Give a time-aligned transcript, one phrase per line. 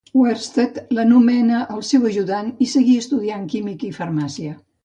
[0.19, 4.61] Oersted l'anomenà el seu ajudant i seguí estudiant química i farmàcia.